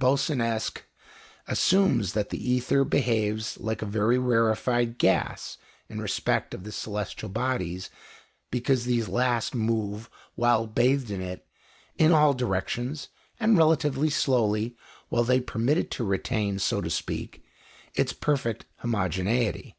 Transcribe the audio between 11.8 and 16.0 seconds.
in all directions and relatively slowly, while they permit it